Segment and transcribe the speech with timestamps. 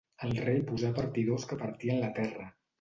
[0.27, 2.53] El rei posà partidors que partien la terra.